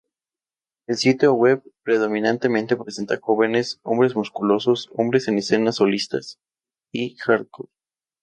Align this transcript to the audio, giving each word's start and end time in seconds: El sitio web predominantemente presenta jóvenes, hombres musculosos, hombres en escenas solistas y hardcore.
El 0.87 0.97
sitio 0.97 1.35
web 1.35 1.61
predominantemente 1.83 2.75
presenta 2.75 3.19
jóvenes, 3.21 3.79
hombres 3.83 4.15
musculosos, 4.15 4.89
hombres 4.95 5.27
en 5.27 5.37
escenas 5.37 5.75
solistas 5.75 6.39
y 6.91 7.17
hardcore. 7.17 7.69